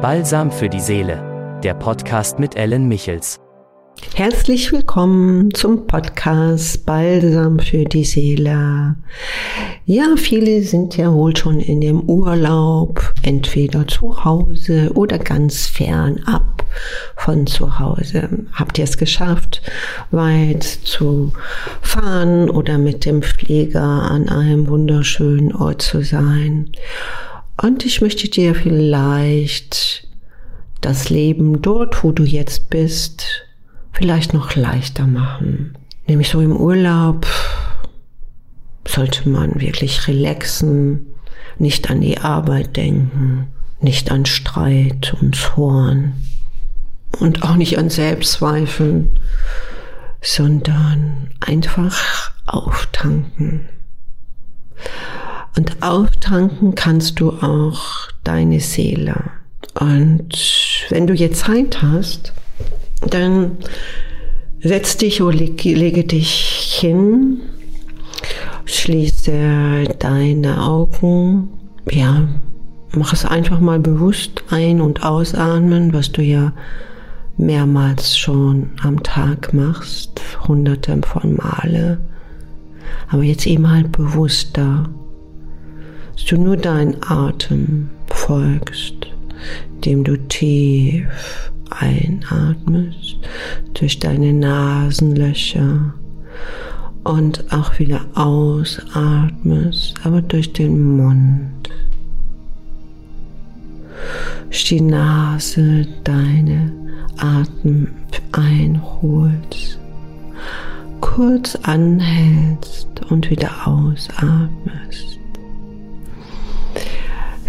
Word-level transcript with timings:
Balsam 0.00 0.52
für 0.52 0.68
die 0.68 0.78
Seele, 0.78 1.60
der 1.64 1.74
Podcast 1.74 2.38
mit 2.38 2.54
Ellen 2.54 2.86
Michels. 2.86 3.40
Herzlich 4.14 4.70
willkommen 4.70 5.52
zum 5.54 5.88
Podcast 5.88 6.86
Balsam 6.86 7.58
für 7.58 7.84
die 7.84 8.04
Seele. 8.04 8.94
Ja, 9.86 10.04
viele 10.16 10.62
sind 10.62 10.96
ja 10.96 11.12
wohl 11.12 11.36
schon 11.36 11.58
in 11.58 11.80
dem 11.80 12.02
Urlaub, 12.08 13.12
entweder 13.22 13.88
zu 13.88 14.24
Hause 14.24 14.92
oder 14.94 15.18
ganz 15.18 15.66
fern 15.66 16.20
ab 16.26 16.64
von 17.16 17.48
zu 17.48 17.80
Hause. 17.80 18.28
Habt 18.52 18.78
ihr 18.78 18.84
es 18.84 18.98
geschafft, 18.98 19.62
weit 20.12 20.62
zu 20.62 21.32
fahren 21.82 22.50
oder 22.50 22.78
mit 22.78 23.04
dem 23.04 23.20
Flieger 23.20 23.82
an 23.82 24.28
einem 24.28 24.68
wunderschönen 24.68 25.52
Ort 25.52 25.82
zu 25.82 26.04
sein? 26.04 26.70
Und 27.60 27.84
ich 27.84 28.00
möchte 28.00 28.28
dir 28.28 28.54
vielleicht 28.54 30.06
das 30.80 31.10
Leben 31.10 31.60
dort, 31.60 32.04
wo 32.04 32.12
du 32.12 32.22
jetzt 32.22 32.70
bist, 32.70 33.26
vielleicht 33.92 34.32
noch 34.32 34.54
leichter 34.54 35.06
machen. 35.06 35.76
Nämlich 36.06 36.28
so 36.28 36.40
im 36.40 36.56
Urlaub 36.56 37.26
sollte 38.86 39.28
man 39.28 39.60
wirklich 39.60 40.06
relaxen, 40.06 41.06
nicht 41.58 41.90
an 41.90 42.00
die 42.00 42.18
Arbeit 42.18 42.76
denken, 42.76 43.48
nicht 43.80 44.10
an 44.12 44.24
Streit 44.24 45.16
und 45.20 45.34
Zorn 45.34 46.14
und 47.18 47.42
auch 47.42 47.56
nicht 47.56 47.76
an 47.76 47.90
Selbstzweifeln, 47.90 49.18
sondern 50.20 51.30
einfach 51.40 52.32
auftanken. 52.46 53.68
Und 55.58 55.82
auftanken 55.82 56.76
kannst 56.76 57.18
du 57.18 57.30
auch 57.30 57.80
deine 58.22 58.60
Seele. 58.60 59.24
Und 59.74 60.28
wenn 60.88 61.08
du 61.08 61.14
jetzt 61.14 61.40
Zeit 61.40 61.82
hast, 61.82 62.32
dann 63.04 63.58
setz 64.60 64.98
dich 64.98 65.20
oder 65.20 65.36
lege 65.36 66.04
dich 66.04 66.78
hin, 66.80 67.40
schließe 68.66 69.96
deine 69.98 70.62
Augen, 70.62 71.48
ja, 71.90 72.28
mach 72.94 73.12
es 73.12 73.24
einfach 73.24 73.58
mal 73.58 73.80
bewusst 73.80 74.44
ein- 74.50 74.80
und 74.80 75.02
ausatmen, 75.02 75.92
was 75.92 76.12
du 76.12 76.22
ja 76.22 76.52
mehrmals 77.36 78.16
schon 78.16 78.70
am 78.80 79.02
Tag 79.02 79.52
machst, 79.52 80.20
hunderte 80.46 81.00
von 81.02 81.34
Male. 81.34 81.98
Aber 83.10 83.24
jetzt 83.24 83.44
eben 83.44 83.68
halt 83.68 83.90
bewusster 83.90 84.88
dass 86.18 86.26
du 86.26 86.36
nur 86.36 86.56
deinen 86.56 86.96
Atem 87.06 87.90
folgst, 88.08 89.06
dem 89.84 90.02
du 90.02 90.16
tief 90.26 91.52
einatmest 91.70 93.18
durch 93.74 94.00
deine 94.00 94.32
Nasenlöcher 94.32 95.94
und 97.04 97.52
auch 97.52 97.78
wieder 97.78 98.00
ausatmest, 98.14 99.94
aber 100.02 100.20
durch 100.20 100.52
den 100.52 100.96
Mund. 100.96 101.70
Durch 104.46 104.64
die 104.64 104.80
Nase 104.80 105.86
deine 106.02 106.72
Atem 107.18 107.86
einholst, 108.32 109.78
kurz 111.00 111.54
anhältst 111.62 112.88
und 113.08 113.30
wieder 113.30 113.68
ausatmest. 113.68 115.17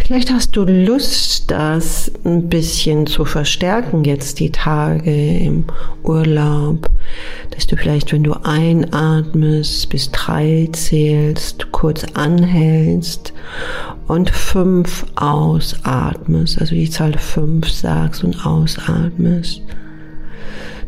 Vielleicht 0.10 0.32
hast 0.32 0.56
du 0.56 0.64
Lust, 0.64 1.52
das 1.52 2.12
ein 2.26 2.50
bisschen 2.50 3.06
zu 3.06 3.26
verstärken 3.26 4.04
jetzt 4.04 4.40
die 4.40 4.52
Tage 4.52 5.38
im 5.38 5.66
Urlaub, 6.02 6.90
dass 7.52 7.68
du 7.68 7.78
vielleicht, 7.78 8.12
wenn 8.12 8.24
du 8.24 8.34
einatmest, 8.34 9.88
bis 9.90 10.10
drei 10.10 10.68
zählst, 10.72 11.72
kurz 11.72 12.06
anhältst 12.16 13.34
und 14.08 14.32
fünf 14.32 15.06
ausatmest, 15.14 16.60
also 16.60 16.74
die 16.74 16.90
Zahl 16.90 17.14
fünf 17.14 17.70
sagst 17.70 18.24
und 18.24 18.48
ausatmest. 18.48 19.62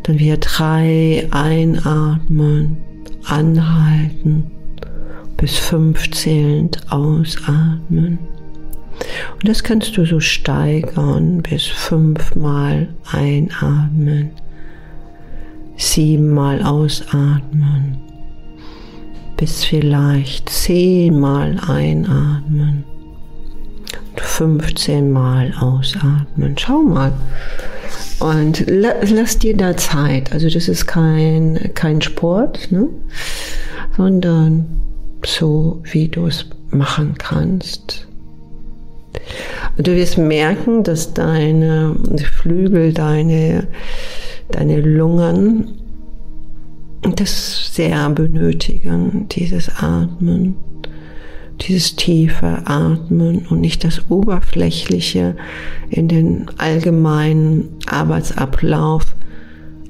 Dann 0.02 0.18
wieder 0.18 0.38
drei 0.38 1.28
einatmen, 1.30 2.76
anhalten, 3.26 4.50
bis 5.36 5.58
fünf 5.58 6.10
zählend 6.10 6.80
ausatmen. 6.90 8.18
Und 9.34 9.48
das 9.48 9.62
kannst 9.62 9.96
du 9.96 10.04
so 10.04 10.20
steigern 10.20 11.42
bis 11.42 11.66
fünfmal 11.66 12.88
einatmen, 13.10 14.30
siebenmal 15.76 16.62
ausatmen, 16.62 17.98
bis 19.36 19.64
vielleicht 19.64 20.48
zehnmal 20.48 21.58
einatmen 21.66 22.84
und 24.12 24.20
15 24.20 25.10
Mal 25.10 25.52
ausatmen. 25.58 26.56
Schau 26.58 26.82
mal. 26.82 27.12
Und 28.20 28.64
lass 28.68 29.38
dir 29.38 29.56
da 29.56 29.76
Zeit. 29.76 30.32
Also 30.32 30.48
das 30.48 30.68
ist 30.68 30.86
kein, 30.86 31.72
kein 31.74 32.00
Sport, 32.00 32.70
ne? 32.70 32.88
sondern 33.96 34.64
so, 35.26 35.82
wie 35.90 36.08
du 36.08 36.26
es 36.26 36.46
machen 36.70 37.14
kannst. 37.18 38.06
Du 39.78 39.94
wirst 39.96 40.18
merken, 40.18 40.82
dass 40.82 41.14
deine 41.14 41.96
Flügel, 42.36 42.92
deine, 42.92 43.68
deine 44.50 44.80
Lungen 44.80 45.78
das 47.16 47.74
sehr 47.74 48.08
benötigen, 48.10 49.26
dieses 49.30 49.70
Atmen, 49.76 50.56
dieses 51.62 51.96
tiefe 51.96 52.62
Atmen 52.66 53.46
und 53.48 53.60
nicht 53.60 53.84
das 53.84 54.10
oberflächliche 54.10 55.36
in 55.90 56.08
den 56.08 56.46
allgemeinen 56.58 57.70
Arbeitsablauf 57.86 59.14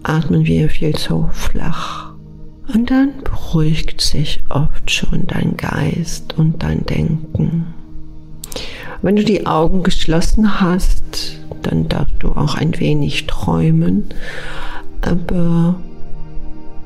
atmen 0.03 0.47
wir 0.47 0.69
viel 0.69 0.95
zu 0.95 1.29
flach. 1.33 2.13
Und 2.73 2.91
dann 2.91 3.13
beruhigt 3.25 4.01
sich 4.01 4.43
oft 4.49 4.91
schon 4.91 5.27
dein 5.27 5.57
Geist 5.57 6.35
und 6.39 6.63
dein 6.63 6.87
Denken. 6.87 7.75
Wenn 9.03 9.17
du 9.17 9.25
die 9.25 9.47
Augen 9.47 9.83
geschlossen 9.83 10.61
hast, 10.61 11.39
dann 11.63 11.89
darfst 11.89 12.15
du 12.21 12.29
auch 12.29 12.55
ein 12.55 12.79
wenig 12.79 13.27
träumen, 13.27 14.05
aber 15.01 15.75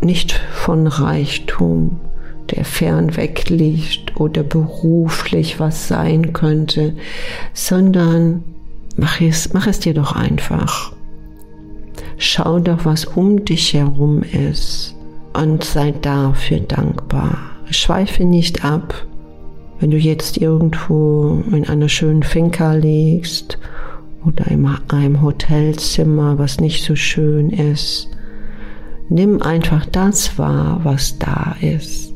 nicht 0.00 0.32
von 0.32 0.86
Reichtum, 0.86 2.00
der 2.50 2.64
fern 2.64 3.16
weg 3.16 3.48
liegt 3.50 4.18
oder 4.18 4.42
beruflich 4.42 5.60
was 5.60 5.88
sein 5.88 6.32
könnte, 6.32 6.94
sondern 7.52 8.44
mach 8.96 9.20
es, 9.20 9.52
mach 9.52 9.66
es 9.66 9.80
dir 9.80 9.92
doch 9.92 10.12
einfach. 10.12 10.92
Schau 12.16 12.60
doch, 12.60 12.86
was 12.86 13.04
um 13.04 13.44
dich 13.44 13.74
herum 13.74 14.22
ist 14.22 14.94
und 15.34 15.64
sei 15.64 15.92
dafür 15.92 16.60
dankbar. 16.60 17.36
Schweife 17.70 18.24
nicht 18.24 18.64
ab, 18.64 19.06
wenn 19.78 19.90
du 19.90 19.98
jetzt 19.98 20.38
irgendwo 20.38 21.42
in 21.52 21.68
einer 21.68 21.88
schönen 21.88 22.22
Finca 22.22 22.72
liegst 22.72 23.58
oder 24.24 24.46
in 24.48 24.66
einem 24.88 25.22
Hotelzimmer, 25.22 26.38
was 26.38 26.60
nicht 26.60 26.84
so 26.84 26.96
schön 26.96 27.50
ist, 27.50 28.08
nimm 29.08 29.42
einfach 29.42 29.86
das 29.86 30.38
wahr, 30.38 30.80
was 30.82 31.18
da 31.18 31.56
ist. 31.60 32.14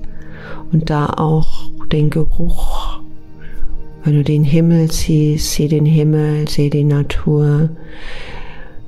Und 0.72 0.90
da 0.90 1.06
auch 1.06 1.70
den 1.92 2.10
Geruch. 2.10 3.00
Wenn 4.04 4.14
du 4.14 4.24
den 4.24 4.44
Himmel 4.44 4.90
siehst, 4.90 5.52
sieh 5.52 5.68
den 5.68 5.84
Himmel, 5.84 6.48
sieh 6.48 6.70
die 6.70 6.84
Natur, 6.84 7.70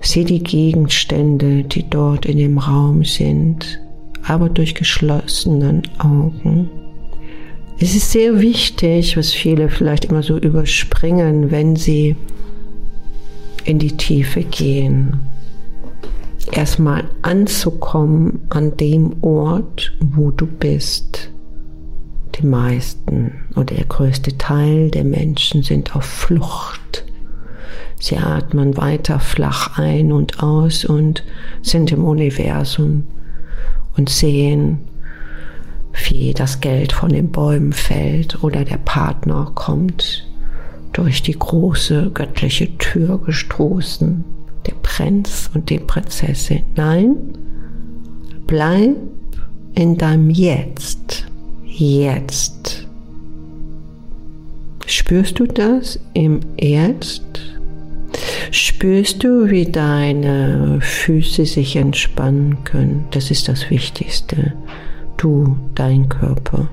sieh 0.01 0.25
die 0.25 0.43
Gegenstände, 0.43 1.65
die 1.65 1.89
dort 1.89 2.25
in 2.25 2.39
dem 2.39 2.59
Raum 2.59 3.05
sind, 3.05 3.81
aber 4.27 4.49
durch 4.49 4.75
geschlossenen 4.75 5.83
Augen. 5.99 6.71
Es 7.83 7.97
ist 7.97 8.13
sehr 8.13 8.41
wichtig, 8.41 9.17
was 9.17 9.33
viele 9.33 9.69
vielleicht 9.69 10.05
immer 10.05 10.23
so 10.23 10.39
überspringen, 10.39 11.51
wenn 11.51 11.75
sie 11.75 12.15
in 13.65 13.81
die 13.81 13.97
Tiefe 13.97 14.45
gehen. 14.45 15.19
Erstmal 16.53 17.03
anzukommen 17.23 18.43
an 18.51 18.77
dem 18.77 19.21
Ort, 19.25 19.93
wo 19.99 20.31
du 20.31 20.47
bist. 20.47 21.33
Die 22.37 22.47
meisten 22.47 23.33
oder 23.57 23.75
der 23.75 23.87
größte 23.87 24.39
Teil 24.39 24.89
der 24.93 25.03
Menschen 25.03 25.65
sind 25.65 25.97
auf 25.97 26.05
Flucht. 26.05 27.05
Sie 27.99 28.17
atmen 28.17 28.77
weiter 28.77 29.19
flach 29.19 29.77
ein 29.77 30.13
und 30.13 30.41
aus 30.41 30.85
und 30.85 31.25
sind 31.63 31.91
im 31.91 32.05
Universum 32.05 33.09
und 33.97 34.09
sehen 34.09 34.79
wie 35.93 36.33
das 36.33 36.61
Geld 36.61 36.93
von 36.93 37.11
den 37.11 37.31
Bäumen 37.31 37.73
fällt 37.73 38.43
oder 38.43 38.65
der 38.65 38.79
Partner 38.79 39.51
kommt 39.55 40.27
durch 40.93 41.23
die 41.23 41.39
große 41.39 42.11
göttliche 42.13 42.77
Tür 42.79 43.19
gestoßen, 43.19 44.25
der 44.67 44.75
Prinz 44.83 45.51
und 45.55 45.71
die 45.71 45.79
Prinzessin. 45.79 46.63
Nein, 46.77 47.17
bleib 48.47 48.97
in 49.75 49.97
deinem 49.97 50.31
Jetzt. 50.31 51.27
Jetzt. 51.65 52.87
Spürst 54.87 55.39
du 55.39 55.47
das 55.47 55.99
im 56.13 56.41
Jetzt? 56.61 57.23
Spürst 58.51 59.25
du, 59.25 59.49
wie 59.51 59.65
deine 59.65 60.79
Füße 60.83 61.47
sich 61.47 61.77
entspannen 61.77 62.65
können? 62.65 63.07
Das 63.13 63.31
ist 63.31 63.49
das 63.49 63.71
Wichtigste. 63.71 64.53
Du, 65.23 65.57
dein 65.77 66.09
Körper. 66.09 66.67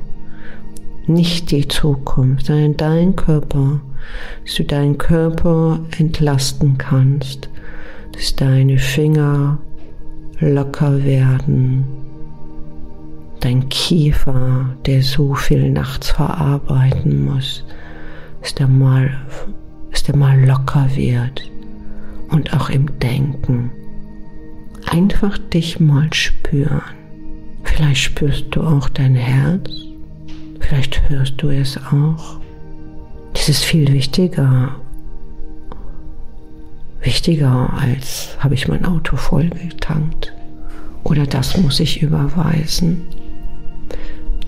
Nicht 1.05 1.51
die 1.51 1.67
Zukunft, 1.67 2.47
sondern 2.47 2.77
dein 2.77 3.15
Körper. 3.15 3.79
Dass 4.43 4.55
du 4.55 4.63
deinen 4.63 4.97
Körper 4.97 5.79
entlasten 5.99 6.79
kannst. 6.79 7.47
Dass 8.11 8.35
deine 8.35 8.79
Finger 8.79 9.59
locker 10.39 11.03
werden. 11.03 11.85
Dein 13.39 13.69
Kiefer, 13.69 14.65
der 14.87 15.03
so 15.03 15.35
viel 15.35 15.69
nachts 15.69 16.09
verarbeiten 16.09 17.25
muss, 17.25 17.63
dass 18.41 18.55
der 18.55 18.67
mal, 18.67 19.11
dass 19.91 20.01
der 20.01 20.15
mal 20.15 20.43
locker 20.43 20.87
wird 20.95 21.51
und 22.31 22.51
auch 22.55 22.71
im 22.71 22.97
Denken. 22.97 23.69
Einfach 24.87 25.37
dich 25.37 25.79
mal 25.79 26.11
spüren. 26.11 26.98
Vielleicht 27.79 28.01
spürst 28.01 28.47
du 28.51 28.61
auch 28.61 28.89
dein 28.89 29.15
Herz. 29.15 29.71
Vielleicht 30.59 31.09
hörst 31.09 31.41
du 31.41 31.47
es 31.47 31.77
auch. 31.77 32.41
Das 33.31 33.47
ist 33.47 33.63
viel 33.63 33.93
wichtiger. 33.93 34.75
Wichtiger 37.01 37.71
als 37.71 38.35
habe 38.39 38.55
ich 38.55 38.67
mein 38.67 38.83
Auto 38.83 39.15
vollgetankt 39.15 40.33
oder 41.05 41.25
das 41.25 41.55
muss 41.55 41.79
ich 41.79 42.01
überweisen. 42.01 43.05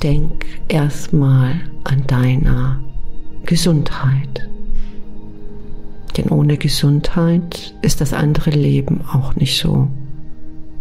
Denk 0.03 0.45
erstmal 0.67 1.53
an 1.85 2.05
deiner 2.07 2.81
Gesundheit. 3.45 4.49
Denn 6.17 6.27
ohne 6.27 6.57
Gesundheit 6.57 7.75
ist 7.81 8.01
das 8.01 8.11
andere 8.11 8.49
Leben 8.49 9.05
auch 9.09 9.37
nicht 9.37 9.57
so, 9.57 9.87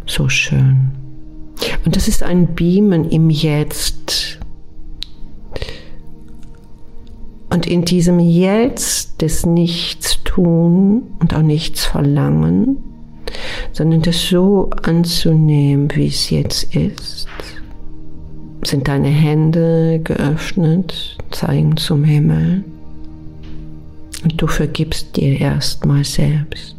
so 0.04 0.28
schön. 0.28 0.99
Und 1.84 1.96
das 1.96 2.08
ist 2.08 2.22
ein 2.22 2.54
Beamen 2.54 3.08
im 3.08 3.30
Jetzt. 3.30 4.38
Und 7.50 7.66
in 7.66 7.84
diesem 7.84 8.20
Jetzt 8.20 9.22
des 9.22 9.44
Nichts 9.44 10.22
tun 10.24 11.02
und 11.18 11.34
auch 11.34 11.42
nichts 11.42 11.84
verlangen, 11.84 12.76
sondern 13.72 14.02
das 14.02 14.28
so 14.28 14.70
anzunehmen, 14.82 15.88
wie 15.94 16.06
es 16.06 16.30
jetzt 16.30 16.74
ist. 16.74 17.26
Sind 18.62 18.88
deine 18.88 19.08
Hände 19.08 20.00
geöffnet, 20.04 21.16
zeigen 21.30 21.76
zum 21.76 22.04
Himmel. 22.04 22.64
Und 24.22 24.40
du 24.40 24.46
vergibst 24.46 25.16
dir 25.16 25.40
erstmal 25.40 26.04
selbst. 26.04 26.76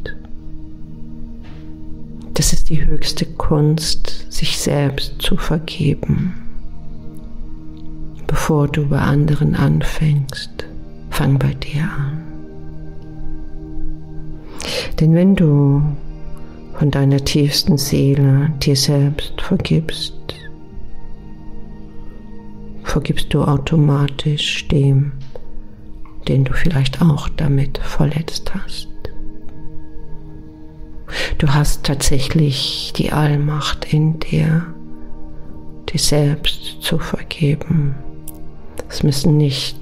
Das 2.42 2.54
ist 2.54 2.72
die 2.72 2.84
höchste 2.84 3.28
Kunst, 3.28 4.26
sich 4.32 4.58
selbst 4.58 5.22
zu 5.22 5.38
vergeben. 5.38 6.34
Bevor 8.26 8.68
du 8.68 8.88
bei 8.88 8.98
anderen 8.98 9.54
anfängst, 9.54 10.50
fang 11.12 11.38
bei 11.38 11.54
dir 11.54 11.84
an. 11.84 12.24
Denn 15.00 15.14
wenn 15.14 15.36
du 15.36 15.84
von 16.80 16.90
deiner 16.90 17.24
tiefsten 17.24 17.78
Seele 17.78 18.52
dir 18.60 18.76
selbst 18.76 19.40
vergibst, 19.40 20.16
vergibst 22.82 23.32
du 23.36 23.44
automatisch 23.44 24.68
dem, 24.68 25.12
den 26.28 26.46
du 26.46 26.54
vielleicht 26.54 27.04
auch 27.04 27.30
damit 27.30 27.78
verletzt 27.78 28.52
hast. 28.56 28.91
Du 31.38 31.54
hast 31.54 31.86
tatsächlich 31.86 32.94
die 32.96 33.12
Allmacht 33.12 33.94
in 33.94 34.20
dir, 34.20 34.66
dir 35.92 36.00
selbst 36.00 36.82
zu 36.82 37.00
vergeben. 37.00 37.96
Es 38.90 39.04
müssen 39.04 39.38
nicht 39.38 39.78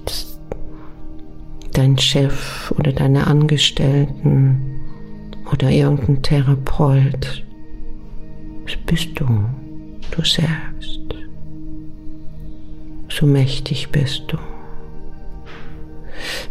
dein 1.74 1.98
Chef 1.98 2.72
oder 2.78 2.92
deine 2.92 3.28
Angestellten 3.28 4.82
oder 5.52 5.70
irgendein 5.70 6.22
Therapeut. 6.22 7.44
Es 8.66 8.76
bist 8.86 9.20
du, 9.20 9.26
du 10.12 10.24
selbst. 10.24 11.00
So 13.10 13.26
mächtig 13.26 13.90
bist 13.90 14.24
du 14.28 14.38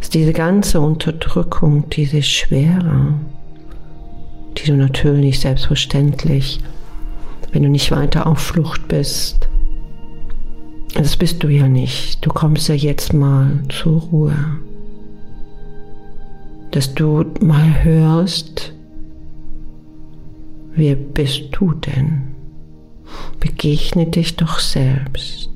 ist 0.09 0.13
diese 0.15 0.33
ganze 0.33 0.81
Unterdrückung, 0.81 1.87
diese 1.89 2.23
Schwere, 2.23 3.13
die 4.59 4.71
du 4.71 4.75
natürlich 4.75 5.39
selbstverständlich, 5.39 6.59
wenn 7.51 7.63
du 7.63 7.69
nicht 7.69 7.91
weiter 7.91 8.27
auf 8.27 8.39
Flucht 8.39 8.87
bist, 8.87 9.49
das 10.95 11.17
bist 11.17 11.43
du 11.43 11.47
ja 11.49 11.67
nicht. 11.67 12.25
Du 12.25 12.29
kommst 12.29 12.67
ja 12.67 12.75
jetzt 12.75 13.13
mal 13.13 13.59
zur 13.69 14.01
Ruhe. 14.01 14.35
Dass 16.71 16.93
du 16.93 17.25
mal 17.41 17.83
hörst, 17.83 18.73
wer 20.75 20.95
bist 20.95 21.49
du 21.51 21.73
denn? 21.73 22.35
Begegne 23.39 24.07
dich 24.07 24.35
doch 24.35 24.59
selbst 24.59 25.49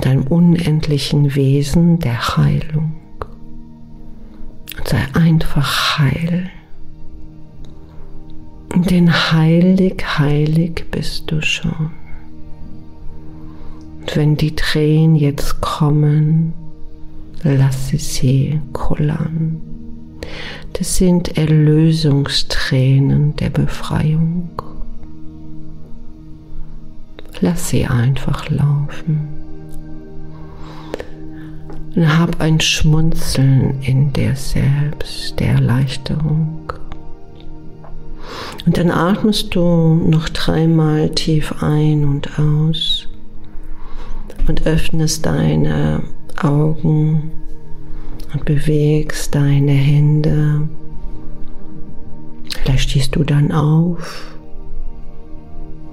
deinem 0.00 0.26
unendlichen 0.28 1.34
Wesen 1.34 1.98
der 1.98 2.36
Heilung. 2.36 2.94
Sei 4.88 5.06
einfach 5.12 5.98
heil. 5.98 6.48
Denn 8.74 9.12
heilig, 9.12 10.02
heilig 10.18 10.86
bist 10.90 11.30
du 11.30 11.42
schon. 11.42 11.90
Und 14.00 14.16
wenn 14.16 14.36
die 14.36 14.56
Tränen 14.56 15.16
jetzt 15.16 15.60
kommen, 15.60 16.54
lasse 17.42 17.98
sie 17.98 18.62
kullern. 18.72 19.60
Das 20.72 20.96
sind 20.96 21.36
Erlösungstränen 21.36 23.36
der 23.36 23.50
Befreiung. 23.50 24.48
Lass 27.40 27.68
sie 27.68 27.84
einfach 27.84 28.48
laufen 28.48 29.47
und 31.98 32.16
hab 32.16 32.40
ein 32.40 32.60
Schmunzeln 32.60 33.82
in 33.82 34.12
dir 34.12 34.36
selbst, 34.36 35.40
der 35.40 35.54
Erleichterung. 35.54 36.72
Und 38.64 38.78
dann 38.78 38.92
atmest 38.92 39.52
du 39.56 39.94
noch 40.06 40.28
dreimal 40.28 41.08
tief 41.10 41.60
ein 41.60 42.04
und 42.04 42.38
aus 42.38 43.08
und 44.46 44.64
öffnest 44.64 45.26
deine 45.26 46.04
Augen 46.40 47.32
und 48.32 48.44
bewegst 48.44 49.34
deine 49.34 49.72
Hände. 49.72 50.68
Vielleicht 52.62 52.90
stehst 52.90 53.16
du 53.16 53.24
dann 53.24 53.50
auf 53.50 54.36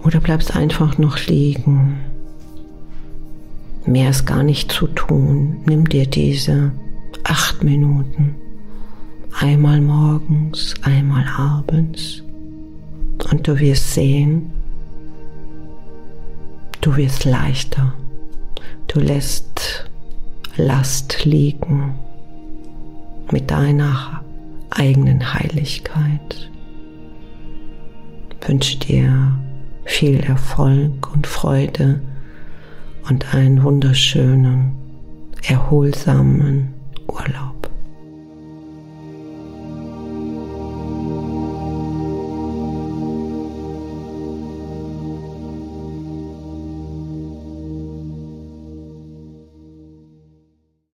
oder 0.03 0.19
bleibst 0.19 0.55
einfach 0.55 0.99
noch 0.99 1.17
liegen. 1.25 2.04
Mehr 3.85 4.09
ist 4.09 4.25
gar 4.25 4.43
nicht 4.43 4.71
zu 4.71 4.87
tun. 4.87 5.57
Nimm 5.65 5.87
dir 5.87 6.07
diese 6.07 6.71
acht 7.23 7.63
Minuten. 7.63 8.35
Einmal 9.39 9.81
morgens, 9.81 10.73
einmal 10.81 11.25
abends. 11.37 12.23
Und 13.31 13.47
du 13.47 13.59
wirst 13.59 13.93
sehen, 13.93 14.51
du 16.81 16.95
wirst 16.95 17.25
leichter. 17.25 17.93
Du 18.87 18.99
lässt 18.99 19.89
Last 20.57 21.25
liegen 21.25 21.95
mit 23.29 23.51
deiner 23.51 24.23
eigenen 24.69 25.33
Heiligkeit. 25.33 26.49
Ich 28.41 28.47
wünsche 28.47 28.77
dir 28.79 29.37
viel 29.83 30.21
Erfolg 30.21 31.13
und 31.13 31.27
Freude 31.27 31.99
und 33.09 33.33
einen 33.33 33.63
wunderschönen, 33.63 34.73
erholsamen 35.47 36.73
Urlaub. 37.07 37.64